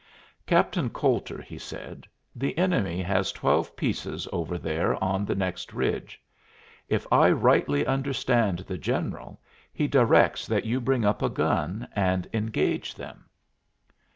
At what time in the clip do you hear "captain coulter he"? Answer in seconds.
0.47-1.59